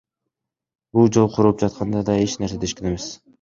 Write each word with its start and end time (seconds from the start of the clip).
Бул 0.97 1.11
жол 1.17 1.29
курулуп 1.35 1.61
жатканда 1.65 2.03
да 2.09 2.17
эч 2.23 2.35
нерсе 2.45 2.59
дешкен 2.65 2.91
эмес. 2.95 3.07